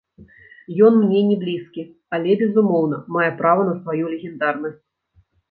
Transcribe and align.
Ён 0.85 0.95
мне 1.01 1.19
не 1.31 1.37
блізкі, 1.43 1.83
але, 2.19 2.31
безумоўна, 2.41 2.97
мае 3.19 3.29
права 3.43 3.69
на 3.69 3.77
сваю 3.83 4.03
легендарнасць. 4.17 4.83